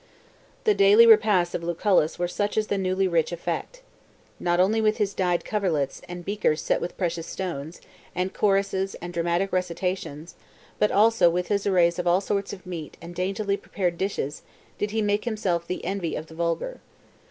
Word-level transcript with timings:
XL. 0.01 0.71
The 0.71 0.73
daily 0.73 1.05
repasts 1.05 1.53
of 1.53 1.61
Lucullus 1.61 2.17
were 2.17 2.27
such 2.27 2.57
as 2.57 2.69
the 2.73 2.77
newly 2.79 3.07
rich 3.07 3.31
affect. 3.31 3.83
Not 4.39 4.59
only 4.59 4.81
with 4.81 4.97
his 4.97 5.13
dyed 5.13 5.45
coverlets, 5.45 6.01
and 6.09 6.25
beakers 6.25 6.59
set 6.59 6.81
with 6.81 6.97
precious 6.97 7.27
stones, 7.27 7.79
and 8.15 8.33
choruses 8.33 8.95
and 8.95 9.13
dramatic 9.13 9.53
recitations, 9.53 10.33
but 10.79 10.89
also 10.91 11.29
with 11.29 11.49
his 11.49 11.67
arrays 11.67 11.99
of 11.99 12.07
all 12.07 12.19
sorts 12.19 12.51
of 12.51 12.65
meats 12.65 12.97
and 12.99 13.13
daintily 13.13 13.57
prepared 13.57 13.99
dishes, 13.99 14.41
did 14.79 14.89
he 14.89 15.03
make 15.03 15.25
himself 15.25 15.67
the 15.67 15.85
envy 15.85 16.15
of 16.15 16.25
the 16.25 16.33
vulgar. 16.33 16.79